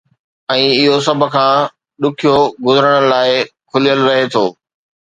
۽ 0.53 0.63
اهو 0.77 0.95
سڀ 1.07 1.21
کان 1.35 1.53
ڏکيو 2.07 2.35
گذرڻ 2.65 2.95
لاءِ 3.13 3.31
کليل 3.73 3.99
رهي 4.09 4.25
ٿو. 4.37 4.45